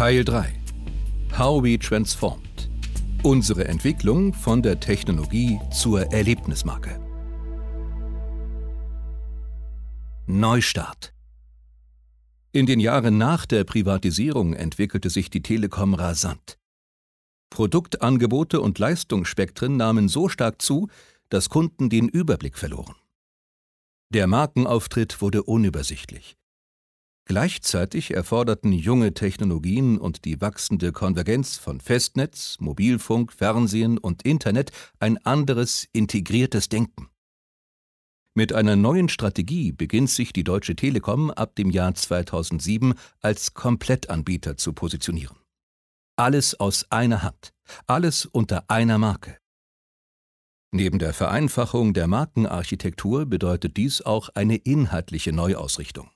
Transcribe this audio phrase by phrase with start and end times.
[0.00, 0.58] Teil 3
[1.36, 2.70] How we transformed.
[3.22, 6.98] Unsere Entwicklung von der Technologie zur Erlebnismarke.
[10.26, 11.12] Neustart.
[12.52, 16.56] In den Jahren nach der Privatisierung entwickelte sich die Telekom rasant.
[17.50, 20.88] Produktangebote und Leistungsspektren nahmen so stark zu,
[21.28, 22.94] dass Kunden den Überblick verloren.
[24.08, 26.39] Der Markenauftritt wurde unübersichtlich.
[27.30, 35.16] Gleichzeitig erforderten junge Technologien und die wachsende Konvergenz von Festnetz, Mobilfunk, Fernsehen und Internet ein
[35.24, 37.08] anderes, integriertes Denken.
[38.34, 44.56] Mit einer neuen Strategie beginnt sich die Deutsche Telekom ab dem Jahr 2007 als Komplettanbieter
[44.56, 45.36] zu positionieren.
[46.16, 47.52] Alles aus einer Hand,
[47.86, 49.38] alles unter einer Marke.
[50.72, 56.10] Neben der Vereinfachung der Markenarchitektur bedeutet dies auch eine inhaltliche Neuausrichtung.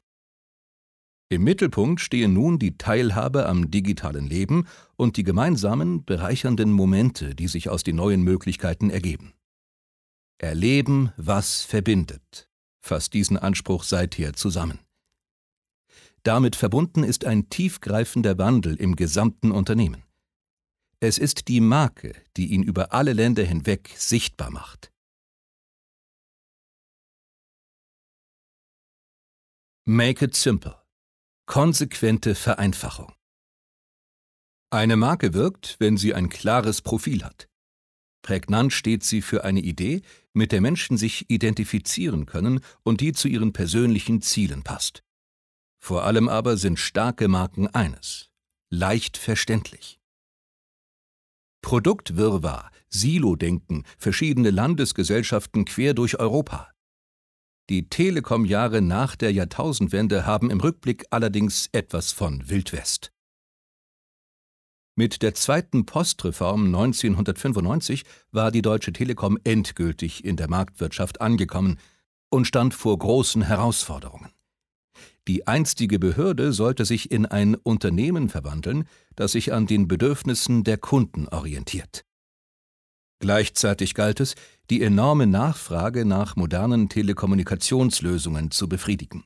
[1.30, 7.48] Im Mittelpunkt stehen nun die Teilhabe am digitalen Leben und die gemeinsamen, bereichernden Momente, die
[7.48, 9.32] sich aus den neuen Möglichkeiten ergeben.
[10.38, 12.48] Erleben, was verbindet,
[12.84, 14.80] fasst diesen Anspruch seither zusammen.
[16.22, 20.02] Damit verbunden ist ein tiefgreifender Wandel im gesamten Unternehmen.
[21.00, 24.90] Es ist die Marke, die ihn über alle Länder hinweg sichtbar macht.
[29.86, 30.83] Make it simple.
[31.46, 33.12] Konsequente Vereinfachung.
[34.70, 37.48] Eine Marke wirkt, wenn sie ein klares Profil hat.
[38.22, 40.00] Prägnant steht sie für eine Idee,
[40.32, 45.04] mit der Menschen sich identifizieren können und die zu ihren persönlichen Zielen passt.
[45.80, 48.30] Vor allem aber sind starke Marken eines
[48.70, 50.00] leicht verständlich.
[51.62, 56.73] Produktwirrwarr, Silo-Denken, verschiedene Landesgesellschaften quer durch Europa.
[57.70, 63.10] Die Telekom-Jahre nach der Jahrtausendwende haben im Rückblick allerdings etwas von Wildwest.
[64.96, 71.78] Mit der zweiten Postreform 1995 war die Deutsche Telekom endgültig in der Marktwirtschaft angekommen
[72.28, 74.30] und stand vor großen Herausforderungen.
[75.26, 78.84] Die einstige Behörde sollte sich in ein Unternehmen verwandeln,
[79.16, 82.04] das sich an den Bedürfnissen der Kunden orientiert.
[83.24, 84.34] Gleichzeitig galt es,
[84.68, 89.24] die enorme Nachfrage nach modernen Telekommunikationslösungen zu befriedigen.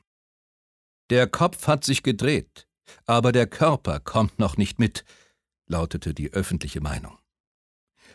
[1.09, 2.65] Der Kopf hat sich gedreht,
[3.05, 5.03] aber der Körper kommt noch nicht mit,
[5.67, 7.17] lautete die öffentliche Meinung.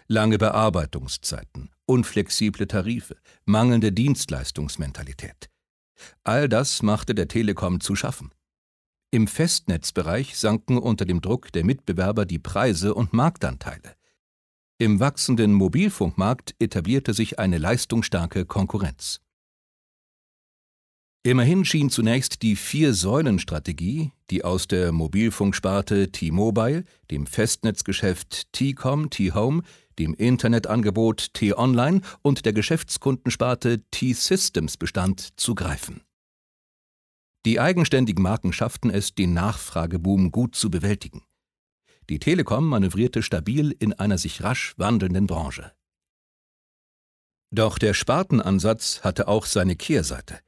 [0.07, 5.51] Lange Bearbeitungszeiten, unflexible Tarife, mangelnde Dienstleistungsmentalität.
[6.23, 8.33] All das machte der Telekom zu schaffen.
[9.11, 13.95] Im Festnetzbereich sanken unter dem Druck der Mitbewerber die Preise und Marktanteile.
[14.79, 19.21] Im wachsenden Mobilfunkmarkt etablierte sich eine leistungsstarke Konkurrenz.
[21.23, 29.63] Immerhin schien zunächst die Vier-Säulen-Strategie, die aus der Mobilfunksparte T-Mobile, dem Festnetzgeschäft T-Com, T-Home,
[29.99, 36.03] dem Internetangebot T-Online und der Geschäftskundensparte T-Systems bestand, zu greifen.
[37.47, 41.23] Die eigenständigen Marken schafften es, den Nachfrageboom gut zu bewältigen.
[42.11, 45.73] Die Telekom manövrierte stabil in einer sich rasch wandelnden Branche.
[47.51, 50.41] Doch der Spartenansatz hatte auch seine Kehrseite.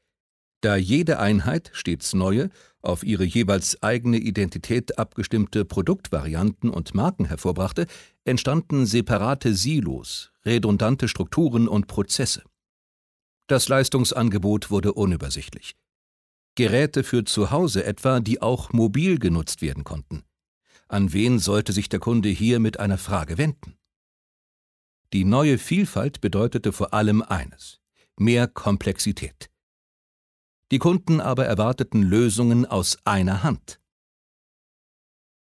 [0.61, 2.51] Da jede Einheit stets neue,
[2.83, 7.87] auf ihre jeweils eigene Identität abgestimmte Produktvarianten und Marken hervorbrachte,
[8.25, 12.43] entstanden separate Silos, redundante Strukturen und Prozesse.
[13.49, 15.77] Das Leistungsangebot wurde unübersichtlich.
[16.57, 20.25] Geräte für zu Hause etwa, die auch mobil genutzt werden konnten.
[20.89, 23.77] An wen sollte sich der Kunde hier mit einer Frage wenden?
[25.13, 27.81] Die neue Vielfalt bedeutete vor allem eines
[28.19, 29.51] mehr Komplexität.
[30.73, 33.81] Die Kunden aber erwarteten Lösungen aus einer Hand.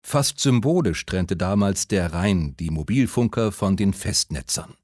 [0.05, 4.75] Fast symbolisch trennte damals der Rhein die Mobilfunker von den Festnetzern.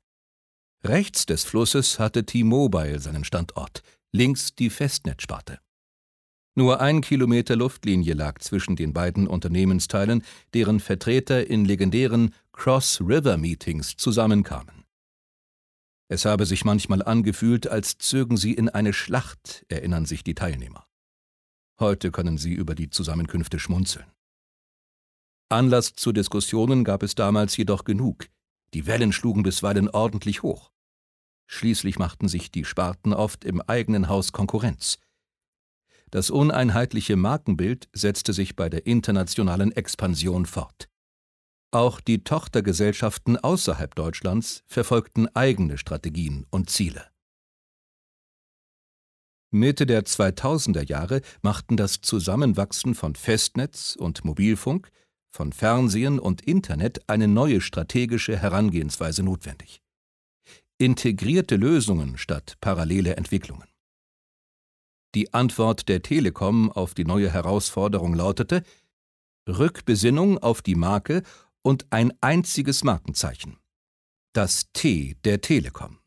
[0.83, 5.59] Rechts des Flusses hatte T-Mobile seinen Standort, links die Festnetzsparte.
[6.55, 10.23] Nur ein Kilometer Luftlinie lag zwischen den beiden Unternehmensteilen,
[10.53, 14.85] deren Vertreter in legendären Cross-River-Meetings zusammenkamen.
[16.09, 20.85] Es habe sich manchmal angefühlt, als zögen sie in eine Schlacht, erinnern sich die Teilnehmer.
[21.79, 24.05] Heute können sie über die Zusammenkünfte schmunzeln.
[25.49, 28.27] Anlass zu Diskussionen gab es damals jedoch genug.
[28.75, 30.71] Die Wellen schlugen bisweilen ordentlich hoch.
[31.47, 34.99] Schließlich machten sich die Sparten oft im eigenen Haus Konkurrenz.
[36.13, 40.87] Das uneinheitliche Markenbild setzte sich bei der internationalen Expansion fort.
[41.71, 47.09] Auch die Tochtergesellschaften außerhalb Deutschlands verfolgten eigene Strategien und Ziele.
[49.49, 54.91] Mitte der 2000er Jahre machten das Zusammenwachsen von Festnetz und Mobilfunk,
[55.31, 59.81] von Fernsehen und Internet eine neue strategische Herangehensweise notwendig.
[60.77, 63.72] Integrierte Lösungen statt parallele Entwicklungen.
[65.15, 68.63] Die Antwort der Telekom auf die neue Herausforderung lautete
[69.47, 71.21] Rückbesinnung auf die Marke
[71.61, 73.57] und ein einziges Markenzeichen.
[74.33, 75.99] Das T der Telekom.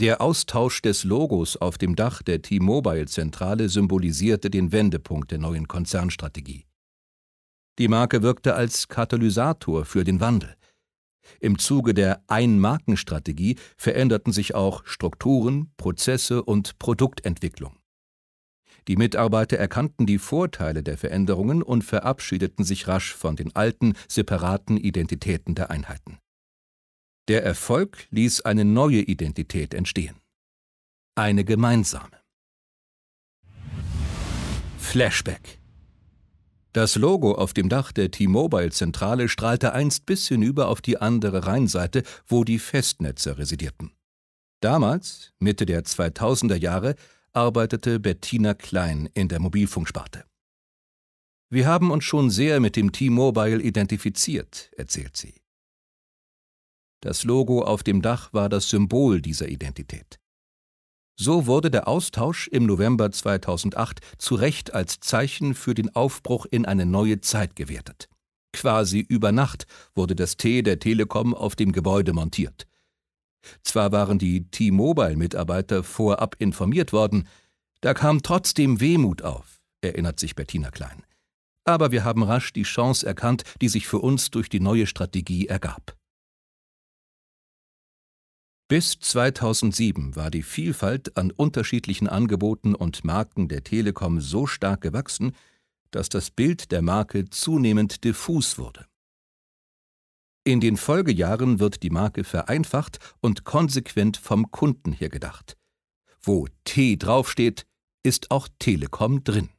[0.00, 6.66] Der Austausch des Logos auf dem Dach der T-Mobile-Zentrale symbolisierte den Wendepunkt der neuen Konzernstrategie.
[7.78, 10.56] Die Marke wirkte als Katalysator für den Wandel.
[11.40, 17.76] Im Zuge der Ein-Marken-Strategie veränderten sich auch Strukturen, Prozesse und Produktentwicklung.
[18.88, 24.76] Die Mitarbeiter erkannten die Vorteile der Veränderungen und verabschiedeten sich rasch von den alten, separaten
[24.76, 26.18] Identitäten der Einheiten.
[27.28, 30.16] Der Erfolg ließ eine neue Identität entstehen.
[31.14, 32.20] Eine gemeinsame.
[34.78, 35.61] Flashback
[36.72, 42.02] das Logo auf dem Dach der T-Mobile-Zentrale strahlte einst bis hinüber auf die andere Rheinseite,
[42.26, 43.92] wo die Festnetze residierten.
[44.60, 46.94] Damals, Mitte der 2000er Jahre,
[47.32, 50.24] arbeitete Bettina Klein in der Mobilfunksparte.
[51.50, 55.34] Wir haben uns schon sehr mit dem T-Mobile identifiziert, erzählt sie.
[57.00, 60.21] Das Logo auf dem Dach war das Symbol dieser Identität.
[61.16, 66.64] So wurde der Austausch im November 2008 zu Recht als Zeichen für den Aufbruch in
[66.66, 68.08] eine neue Zeit gewertet.
[68.52, 72.66] Quasi über Nacht wurde das T der Telekom auf dem Gebäude montiert.
[73.62, 77.28] Zwar waren die T-Mobile-Mitarbeiter vorab informiert worden,
[77.80, 81.02] da kam trotzdem Wehmut auf, erinnert sich Bettina Klein.
[81.64, 85.46] Aber wir haben rasch die Chance erkannt, die sich für uns durch die neue Strategie
[85.46, 85.96] ergab.
[88.72, 95.36] Bis 2007 war die Vielfalt an unterschiedlichen Angeboten und Marken der Telekom so stark gewachsen,
[95.90, 98.86] dass das Bild der Marke zunehmend diffus wurde.
[100.44, 105.58] In den Folgejahren wird die Marke vereinfacht und konsequent vom Kunden her gedacht.
[106.22, 107.66] Wo T draufsteht,
[108.02, 109.50] ist auch Telekom drin.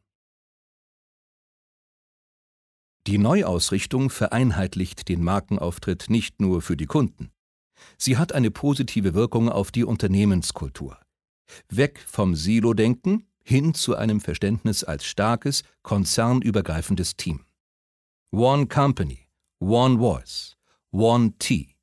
[3.06, 7.33] Die Neuausrichtung vereinheitlicht den Markenauftritt nicht nur für die Kunden.
[7.98, 10.98] Sie hat eine positive Wirkung auf die Unternehmenskultur.
[11.70, 17.46] Weg vom Silo-Denken hin zu einem Verständnis als starkes, konzernübergreifendes Team.
[18.32, 19.28] One Company,
[19.60, 20.58] One Voice,
[20.92, 21.76] One T.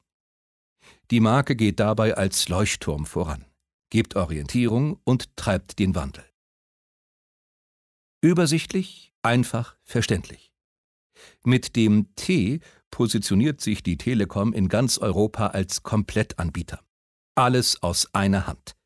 [1.10, 3.44] Die Marke geht dabei als Leuchtturm voran,
[3.90, 6.24] gibt Orientierung und treibt den Wandel.
[8.22, 10.52] Übersichtlich, einfach, verständlich.
[11.44, 16.80] Mit dem T positioniert sich die Telekom in ganz Europa als Komplettanbieter.
[17.34, 18.76] Alles aus einer Hand.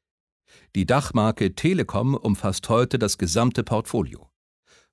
[0.75, 4.31] Die Dachmarke Telekom umfasst heute das gesamte Portfolio.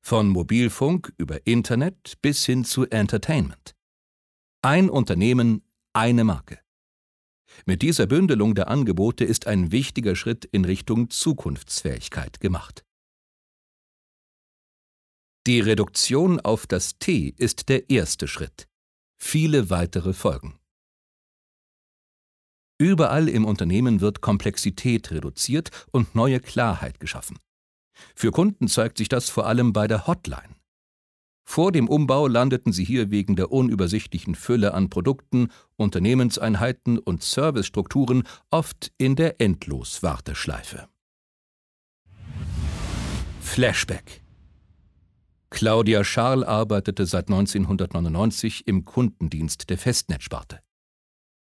[0.02, 3.76] Von Mobilfunk über Internet bis hin zu Entertainment.
[4.64, 5.64] Ein Unternehmen,
[5.94, 6.60] eine Marke.
[7.66, 12.86] Mit dieser Bündelung der Angebote ist ein wichtiger Schritt in Richtung Zukunftsfähigkeit gemacht.
[15.46, 18.71] Die Reduktion auf das T ist der erste Schritt
[19.22, 20.60] viele weitere folgen.
[22.78, 27.38] Überall im Unternehmen wird Komplexität reduziert und neue Klarheit geschaffen.
[28.16, 30.56] Für Kunden zeigt sich das vor allem bei der Hotline.
[31.46, 38.24] Vor dem Umbau landeten sie hier wegen der unübersichtlichen Fülle an Produkten, Unternehmenseinheiten und Servicestrukturen
[38.50, 40.88] oft in der Endloswarteschleife.
[43.40, 44.21] Flashback
[45.52, 50.62] Claudia Scharl arbeitete seit 1999 im Kundendienst der Festnetzsparte.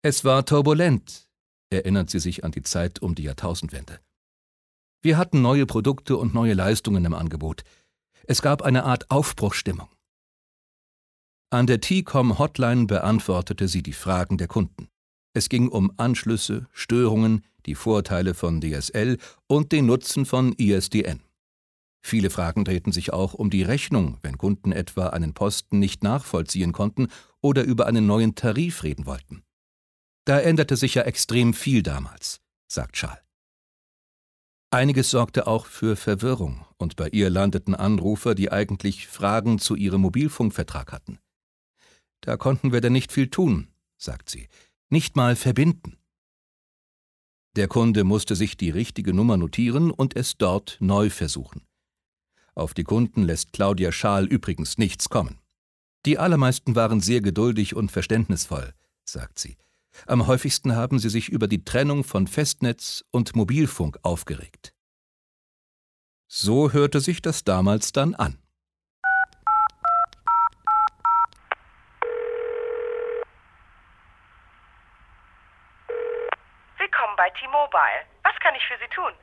[0.01, 1.29] Es war turbulent,
[1.69, 3.99] erinnert sie sich an die Zeit um die Jahrtausendwende.
[5.01, 7.63] Wir hatten neue Produkte und neue Leistungen im Angebot.
[8.25, 9.89] Es gab eine Art Aufbruchstimmung.
[11.51, 14.89] An der T-Com Hotline beantwortete sie die Fragen der Kunden.
[15.33, 21.21] Es ging um Anschlüsse, Störungen, die Vorteile von DSL und den Nutzen von ISDN.
[22.05, 26.73] Viele Fragen drehten sich auch um die Rechnung, wenn Kunden etwa einen Posten nicht nachvollziehen
[26.73, 27.07] konnten
[27.39, 29.43] oder über einen neuen Tarif reden wollten.
[30.25, 33.21] Da änderte sich ja extrem viel damals, sagt Schall.
[34.69, 40.01] Einiges sorgte auch für Verwirrung, und bei ihr landeten Anrufer, die eigentlich Fragen zu ihrem
[40.01, 41.19] Mobilfunkvertrag hatten.
[42.21, 43.67] Da konnten wir denn nicht viel tun,
[43.97, 44.49] sagt sie,
[44.89, 45.97] nicht mal verbinden.
[47.55, 51.65] Der Kunde musste sich die richtige Nummer notieren und es dort neu versuchen.
[52.55, 55.39] Auf die Kunden lässt Claudia Schaal übrigens nichts kommen.
[56.05, 58.73] Die allermeisten waren sehr geduldig und verständnisvoll,
[59.05, 59.57] sagt sie.
[60.05, 64.73] Am häufigsten haben sie sich über die Trennung von Festnetz und Mobilfunk aufgeregt.
[66.27, 68.37] So hörte sich das damals dann an.
[76.77, 78.05] Willkommen bei T-Mobile.
[78.23, 79.13] Was kann ich für Sie tun?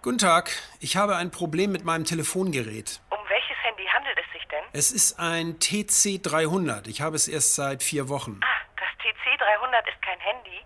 [0.00, 3.00] Guten Tag, ich habe ein Problem mit meinem Telefongerät.
[3.10, 4.62] Um welches Handy handelt es sich denn?
[4.72, 6.86] Es ist ein TC300.
[6.86, 8.38] Ich habe es erst seit vier Wochen.
[8.44, 10.64] Ah, das TC300 ist kein Handy,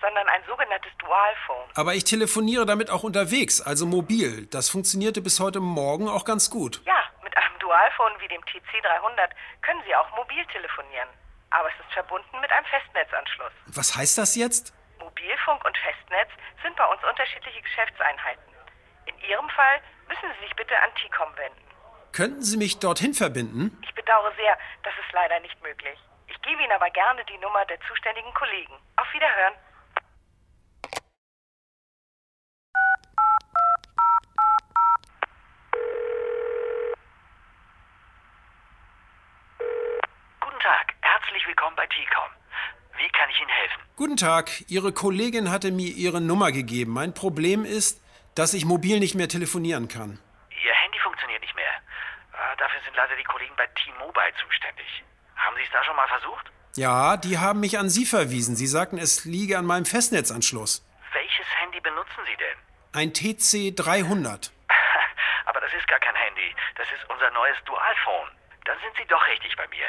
[0.00, 1.70] sondern ein sogenanntes Dualphone.
[1.76, 4.46] Aber ich telefoniere damit auch unterwegs, also mobil.
[4.46, 6.82] Das funktionierte bis heute Morgen auch ganz gut.
[6.84, 9.30] Ja, mit einem Dualphone wie dem TC300
[9.62, 11.08] können Sie auch mobil telefonieren.
[11.50, 13.52] Aber es ist verbunden mit einem Festnetzanschluss.
[13.66, 14.74] Was heißt das jetzt?
[14.98, 16.30] Mobilfunk und Festnetz
[16.64, 18.51] sind bei uns unterschiedliche Geschäftseinheiten.
[19.22, 21.58] In Ihrem Fall müssen Sie sich bitte an TICOM wenden.
[22.12, 23.78] Könnten Sie mich dorthin verbinden?
[23.82, 25.98] Ich bedauere sehr, das ist leider nicht möglich.
[26.26, 28.74] Ich gebe Ihnen aber gerne die Nummer der zuständigen Kollegen.
[28.96, 29.54] Auf Wiederhören.
[40.40, 42.30] Guten Tag, herzlich willkommen bei TICOM.
[42.98, 43.82] Wie kann ich Ihnen helfen?
[43.96, 46.92] Guten Tag, Ihre Kollegin hatte mir Ihre Nummer gegeben.
[46.92, 48.01] Mein Problem ist,
[48.34, 50.18] dass ich mobil nicht mehr telefonieren kann.
[50.64, 51.72] Ihr Handy funktioniert nicht mehr.
[52.32, 55.04] Äh, dafür sind leider die Kollegen bei T-Mobile zuständig.
[55.36, 56.50] Haben Sie es da schon mal versucht?
[56.76, 58.56] Ja, die haben mich an Sie verwiesen.
[58.56, 60.84] Sie sagten, es liege an meinem Festnetzanschluss.
[61.12, 62.58] Welches Handy benutzen Sie denn?
[62.94, 64.50] Ein TC300.
[65.46, 66.54] Aber das ist gar kein Handy.
[66.76, 68.30] Das ist unser neues Dualphone.
[68.64, 69.84] Dann sind Sie doch richtig bei mir.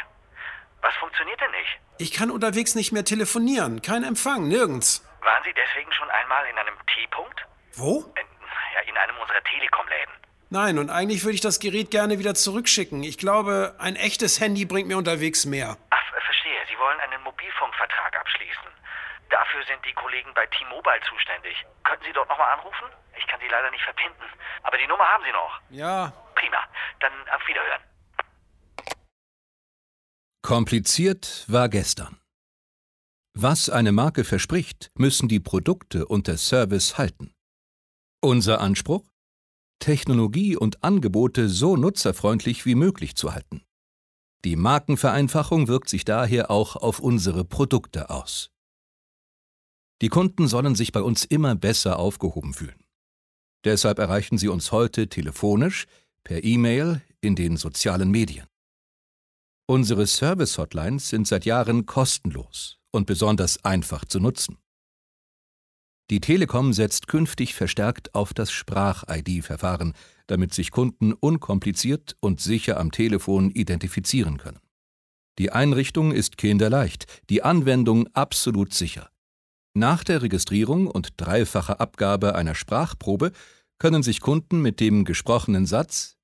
[0.82, 1.80] Was funktioniert denn nicht?
[2.00, 3.82] Ich kann unterwegs nicht mehr telefonieren.
[3.82, 5.08] Kein Empfang, nirgends.
[5.22, 7.46] Waren Sie deswegen schon einmal in einem T-Punkt?
[7.76, 8.12] Wo?
[8.20, 8.28] In,
[8.76, 10.14] ja, in einem unserer Telekom-Läden.
[10.50, 13.04] Nein, und eigentlich würde ich das Gerät gerne wieder zurückschicken.
[13.04, 15.78] Ich glaube, ein echtes Handy bringt mir unterwegs mehr.
[15.90, 16.60] Ach, äh, verstehe.
[16.70, 18.70] Sie wollen einen Mobilfunkvertrag abschließen.
[19.30, 21.56] Dafür sind die Kollegen bei T-Mobile zuständig.
[21.84, 22.86] Könnten Sie dort nochmal anrufen?
[23.18, 24.24] Ich kann Sie leider nicht verbinden.
[24.62, 25.62] Aber die Nummer haben Sie noch.
[25.70, 26.60] Ja, Prima.
[27.00, 27.82] Dann auf Wiederhören.
[30.44, 32.20] Kompliziert war gestern.
[33.34, 37.34] Was eine Marke verspricht, müssen die Produkte und der Service halten.
[38.22, 39.04] Unser Anspruch?
[39.84, 43.64] Technologie und Angebote so nutzerfreundlich wie möglich zu halten.
[44.46, 48.50] Die Markenvereinfachung wirkt sich daher auch auf unsere Produkte aus.
[50.02, 52.82] Die Kunden sollen sich bei uns immer besser aufgehoben fühlen.
[53.66, 55.86] Deshalb erreichen sie uns heute telefonisch,
[56.24, 58.48] per E-Mail, in den sozialen Medien.
[59.68, 64.63] Unsere Service-Hotlines sind seit Jahren kostenlos und besonders einfach zu nutzen.
[66.10, 69.94] Die Telekom setzt künftig verstärkt auf das Sprach-ID-Verfahren,
[70.28, 74.60] damit sich Kunden unkompliziert und sicher am Telefon identifizieren können.
[75.40, 79.10] Die Einrichtung ist kinderleicht, die Anwendung absolut sicher.
[79.76, 83.32] Nach der Registrierung und dreifacher Abgabe einer Sprachprobe
[83.80, 86.18] können sich Kunden mit dem gesprochenen Satz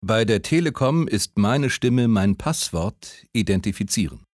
[0.00, 4.24] Bei der Telekom ist meine Stimme mein Passwort identifizieren,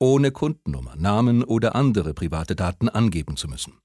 [0.00, 3.78] ohne Kundennummer, Namen oder andere private Daten angeben zu müssen.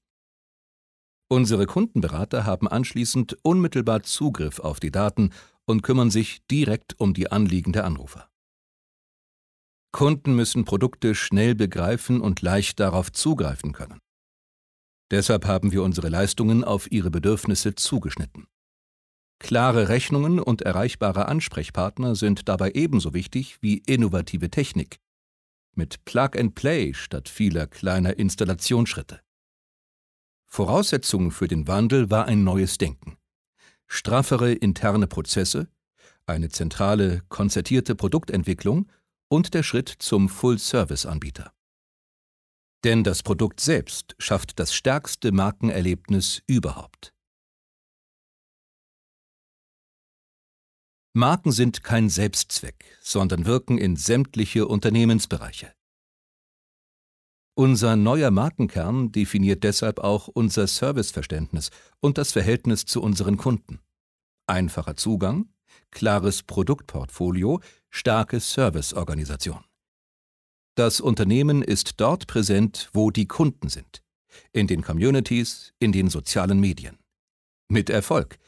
[1.32, 5.30] Unsere Kundenberater haben anschließend unmittelbar Zugriff auf die Daten
[5.64, 8.28] und kümmern sich direkt um die Anliegen der Anrufer.
[9.92, 13.98] Kunden müssen Produkte schnell begreifen und leicht darauf zugreifen können.
[15.10, 18.46] Deshalb haben wir unsere Leistungen auf ihre Bedürfnisse zugeschnitten.
[19.38, 24.98] Klare Rechnungen und erreichbare Ansprechpartner sind dabei ebenso wichtig wie innovative Technik.
[25.74, 29.22] Mit Plug and Play statt vieler kleiner Installationsschritte.
[30.54, 33.16] Voraussetzung für den Wandel war ein neues Denken.
[33.86, 35.66] Straffere interne Prozesse,
[36.26, 38.92] eine zentrale, konzertierte Produktentwicklung
[39.28, 41.54] und der Schritt zum Full-Service-Anbieter.
[42.84, 47.14] Denn das Produkt selbst schafft das stärkste Markenerlebnis überhaupt.
[51.14, 55.72] Marken sind kein Selbstzweck, sondern wirken in sämtliche Unternehmensbereiche.
[57.62, 63.78] Unser neuer Markenkern definiert deshalb auch unser Serviceverständnis und das Verhältnis zu unseren Kunden.
[64.48, 65.48] Einfacher Zugang,
[65.92, 69.64] klares Produktportfolio, starke Serviceorganisation.
[70.74, 74.02] Das Unternehmen ist dort präsent, wo die Kunden sind.
[74.52, 76.98] In den Communities, in den sozialen Medien.
[77.68, 78.40] Mit Erfolg.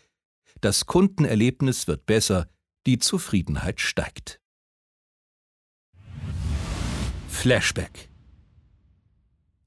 [0.60, 2.48] Das Kundenerlebnis wird besser,
[2.84, 4.40] die Zufriedenheit steigt.
[7.28, 8.08] Flashback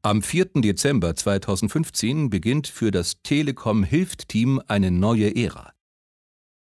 [0.08, 0.62] am 4.
[0.62, 5.74] Dezember 2015 beginnt für das Telekom Hilft-Team eine neue Ära.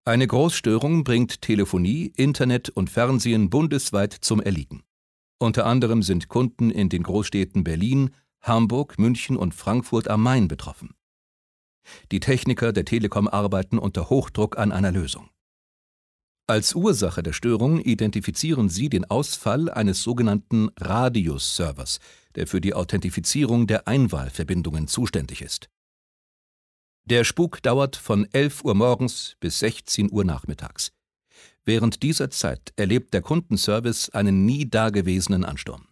[0.04, 4.84] Eine Großstörung bringt Telefonie, Internet und Fernsehen bundesweit zum Erliegen.
[5.40, 8.10] Unter anderem sind Kunden in den Großstädten Berlin,
[8.40, 10.94] Hamburg, München und Frankfurt am Main betroffen.
[12.12, 15.28] Die Techniker der Telekom arbeiten unter Hochdruck an einer Lösung.
[16.46, 21.98] Als Ursache der Störung identifizieren sie den Ausfall eines sogenannten Radius-Servers,
[22.36, 25.68] der für die Authentifizierung der Einwahlverbindungen zuständig ist.
[27.06, 30.92] Der Spuk dauert von 11 Uhr morgens bis 16 Uhr nachmittags.
[31.64, 35.86] Während dieser Zeit erlebt der Kundenservice einen nie dagewesenen Ansturm.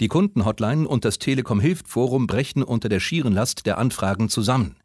[0.00, 4.76] Die Kundenhotline und das Telekom-Hilft-Forum brechen unter der schieren Last der Anfragen zusammen.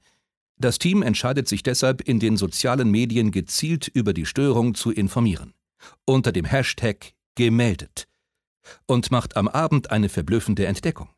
[0.58, 5.54] Das Team entscheidet sich deshalb, in den sozialen Medien gezielt über die Störung zu informieren.
[6.06, 8.08] Unter dem Hashtag gemeldet.
[8.86, 11.10] Und macht am Abend eine verblüffende Entdeckung.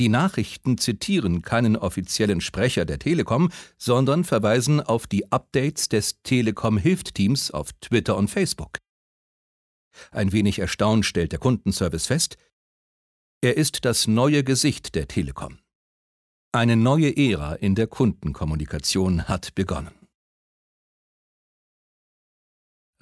[0.00, 7.50] Die Nachrichten zitieren keinen offiziellen Sprecher der Telekom, sondern verweisen auf die Updates des Telekom-Hilft-Teams
[7.50, 8.78] auf Twitter und Facebook.
[10.12, 12.36] Ein wenig erstaunt stellt der Kundenservice fest,
[13.40, 15.58] er ist das neue Gesicht der Telekom.
[16.52, 19.94] Eine neue Ära in der Kundenkommunikation hat begonnen.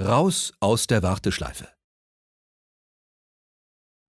[0.01, 1.76] Raus aus der Warteschleife.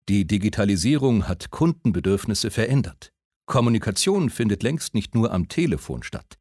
[0.09, 3.11] Die Digitalisierung hat Kundenbedürfnisse verändert.
[3.47, 6.39] Kommunikation findet längst nicht nur am Telefon statt.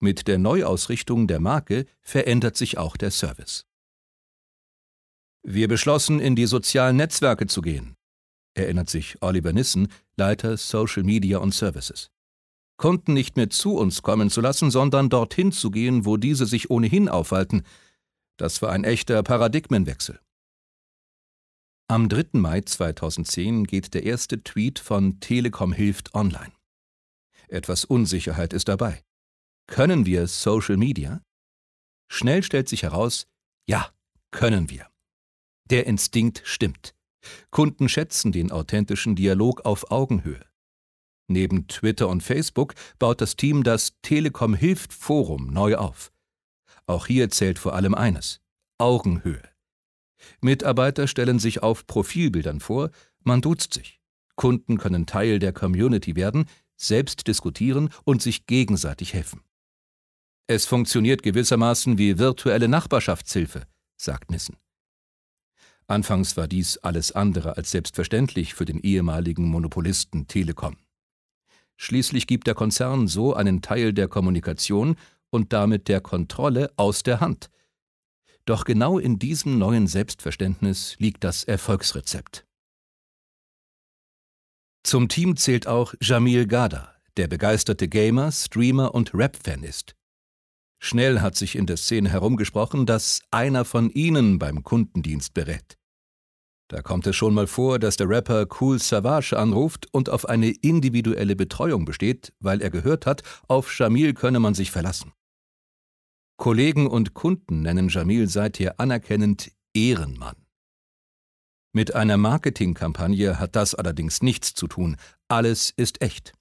[0.00, 3.66] Mit der Neuausrichtung der Marke verändert sich auch der Service.
[5.42, 7.96] Wir beschlossen, in die sozialen Netzwerke zu gehen,
[8.54, 12.10] erinnert sich Oliver Nissen, Leiter Social Media und Services.
[12.76, 16.70] Kunden nicht mehr zu uns kommen zu lassen, sondern dorthin zu gehen, wo diese sich
[16.70, 17.62] ohnehin aufhalten.
[18.36, 20.18] Das war ein echter Paradigmenwechsel.
[21.90, 22.38] Am 3.
[22.38, 26.52] Mai 2010 geht der erste Tweet von Telekom hilft online.
[27.48, 29.02] Etwas Unsicherheit ist dabei.
[29.66, 31.20] Können wir Social Media?
[32.08, 33.26] Schnell stellt sich heraus,
[33.68, 33.90] ja,
[34.30, 34.86] können wir.
[35.68, 36.94] Der Instinkt stimmt.
[37.50, 40.46] Kunden schätzen den authentischen Dialog auf Augenhöhe.
[41.26, 46.12] Neben Twitter und Facebook baut das Team das Telekom hilft Forum neu auf.
[46.86, 48.40] Auch hier zählt vor allem eines
[48.78, 49.49] Augenhöhe.
[50.40, 52.90] Mitarbeiter stellen sich auf Profilbildern vor,
[53.22, 54.00] man duzt sich.
[54.36, 59.42] Kunden können Teil der Community werden, selbst diskutieren und sich gegenseitig helfen.
[60.46, 64.56] Es funktioniert gewissermaßen wie virtuelle Nachbarschaftshilfe, sagt Nissen.
[65.86, 70.76] Anfangs war dies alles andere als selbstverständlich für den ehemaligen Monopolisten Telekom.
[71.76, 74.96] Schließlich gibt der Konzern so einen Teil der Kommunikation
[75.30, 77.50] und damit der Kontrolle aus der Hand,
[78.46, 82.46] doch genau in diesem neuen Selbstverständnis liegt das Erfolgsrezept.
[84.82, 89.94] Zum Team zählt auch Jamil Gada, der begeisterte Gamer, Streamer und Rap-Fan ist.
[90.82, 95.76] Schnell hat sich in der Szene herumgesprochen, dass einer von ihnen beim Kundendienst berät.
[96.68, 100.50] Da kommt es schon mal vor, dass der Rapper Cool Savage anruft und auf eine
[100.50, 105.12] individuelle Betreuung besteht, weil er gehört hat, auf Jamil könne man sich verlassen.
[106.40, 110.36] Kollegen und Kunden nennen Jamil seither anerkennend Ehrenmann.
[111.74, 114.96] Mit einer Marketingkampagne hat das allerdings nichts zu tun.
[115.28, 116.32] Alles ist echt.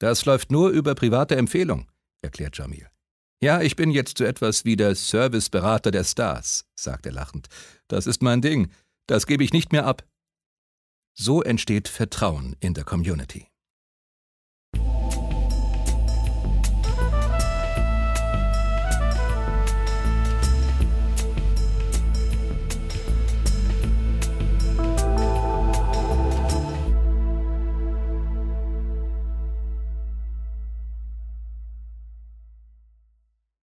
[0.00, 1.88] Das läuft nur über private Empfehlung,
[2.20, 2.90] erklärt Jamil.
[3.40, 7.46] Ja, ich bin jetzt so etwas wie der Serviceberater der Stars, sagt er lachend.
[7.86, 8.72] Das ist mein Ding.
[9.06, 10.04] Das gebe ich nicht mehr ab.
[11.14, 13.46] So entsteht Vertrauen in der Community.